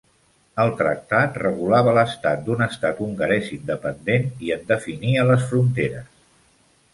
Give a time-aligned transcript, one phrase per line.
[0.61, 6.11] El tractat regulava l'estat d'un estat hongarès independent i en definia les fronteres.